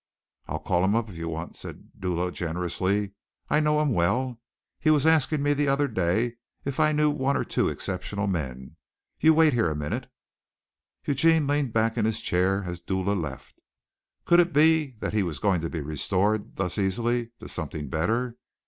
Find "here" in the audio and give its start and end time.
9.53-9.69